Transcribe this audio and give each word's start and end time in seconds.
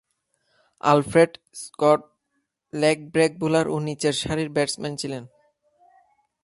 Alfred 0.83 1.31
Scott 1.63 2.01
leg 2.73 2.97
break 3.13 3.31
bowler 3.41 3.65
ও 3.73 3.75
নিচেরসারির 3.87 4.49
batsman 4.55 4.93
ছিলেন। 5.01 5.23